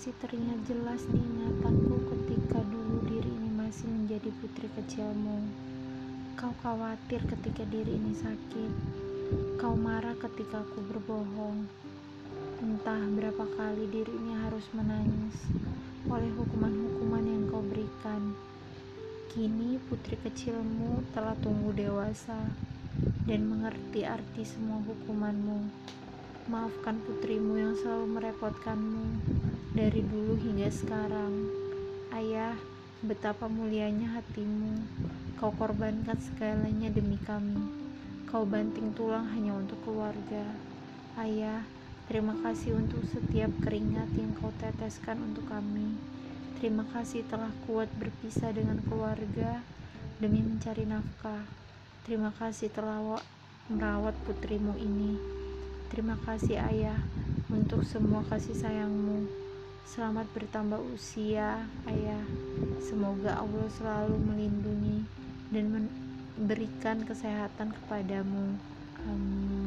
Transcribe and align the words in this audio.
masih 0.00 0.16
teringat 0.16 0.56
jelas 0.64 1.04
di 1.12 1.20
ingatanku 1.20 2.00
ketika 2.08 2.56
dulu 2.72 3.04
diri 3.04 3.36
ini 3.36 3.52
masih 3.52 3.84
menjadi 3.84 4.32
putri 4.40 4.72
kecilmu. 4.72 5.44
Kau 6.40 6.56
khawatir 6.64 7.20
ketika 7.28 7.68
diri 7.68 8.00
ini 8.00 8.16
sakit. 8.16 8.72
Kau 9.60 9.76
marah 9.76 10.16
ketika 10.16 10.64
aku 10.64 10.80
berbohong. 10.88 11.68
Entah 12.64 12.96
berapa 13.12 13.44
kali 13.44 13.92
diri 13.92 14.08
ini 14.08 14.40
harus 14.40 14.64
menangis 14.72 15.36
oleh 16.08 16.32
hukuman-hukuman 16.32 17.24
yang 17.28 17.44
kau 17.52 17.60
berikan. 17.60 18.32
Kini 19.36 19.76
putri 19.84 20.16
kecilmu 20.16 21.12
telah 21.12 21.36
tumbuh 21.44 21.76
dewasa 21.76 22.48
dan 23.28 23.44
mengerti 23.44 24.08
arti 24.08 24.48
semua 24.48 24.80
hukumanmu. 24.80 25.60
Maafkan 26.48 27.04
putrimu 27.04 27.60
yang 27.60 27.76
selalu 27.76 28.16
merepotkanmu 28.16 29.49
dari 29.70 30.02
dulu 30.02 30.34
hingga 30.34 30.66
sekarang. 30.66 31.46
Ayah, 32.10 32.58
betapa 33.06 33.46
mulianya 33.46 34.18
hatimu. 34.18 34.82
Kau 35.38 35.54
korbankan 35.54 36.18
segalanya 36.18 36.90
demi 36.90 37.14
kami. 37.22 37.54
Kau 38.26 38.42
banting 38.42 38.90
tulang 38.98 39.30
hanya 39.30 39.54
untuk 39.54 39.78
keluarga. 39.86 40.42
Ayah, 41.14 41.62
terima 42.10 42.34
kasih 42.42 42.82
untuk 42.82 43.06
setiap 43.14 43.50
keringat 43.62 44.10
yang 44.18 44.34
kau 44.42 44.50
teteskan 44.58 45.22
untuk 45.22 45.46
kami. 45.46 45.94
Terima 46.58 46.82
kasih 46.90 47.22
telah 47.30 47.54
kuat 47.70 47.86
berpisah 47.94 48.50
dengan 48.50 48.82
keluarga 48.82 49.62
demi 50.18 50.42
mencari 50.42 50.82
nafkah. 50.82 51.46
Terima 52.02 52.34
kasih 52.34 52.74
telah 52.74 53.22
merawat 53.70 54.18
putrimu 54.26 54.74
ini. 54.82 55.14
Terima 55.94 56.18
kasih 56.26 56.58
ayah 56.58 56.98
untuk 57.46 57.86
semua 57.86 58.26
kasih 58.26 58.54
sayangmu. 58.58 59.39
Selamat 59.90 60.30
bertambah 60.30 60.78
usia 60.94 61.66
ayah. 61.90 62.22
Semoga 62.78 63.42
Allah 63.42 63.66
selalu 63.74 64.22
melindungi 64.22 65.02
dan 65.50 65.66
memberikan 65.66 67.02
kesehatan 67.02 67.74
kepadamu. 67.74 68.54
Amin. 69.10 69.59